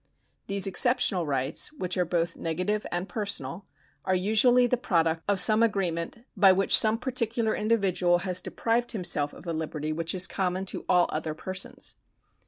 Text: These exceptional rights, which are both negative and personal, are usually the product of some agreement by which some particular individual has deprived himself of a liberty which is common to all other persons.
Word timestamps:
These 0.47 0.65
exceptional 0.65 1.27
rights, 1.27 1.71
which 1.73 1.95
are 1.95 2.05
both 2.05 2.35
negative 2.35 2.87
and 2.91 3.07
personal, 3.07 3.67
are 4.03 4.15
usually 4.15 4.65
the 4.65 4.75
product 4.75 5.21
of 5.27 5.39
some 5.39 5.61
agreement 5.61 6.25
by 6.35 6.51
which 6.53 6.75
some 6.75 6.97
particular 6.97 7.55
individual 7.55 8.17
has 8.25 8.41
deprived 8.41 8.93
himself 8.93 9.31
of 9.31 9.45
a 9.45 9.53
liberty 9.53 9.93
which 9.93 10.15
is 10.15 10.25
common 10.25 10.65
to 10.65 10.85
all 10.89 11.05
other 11.11 11.35
persons. 11.35 11.97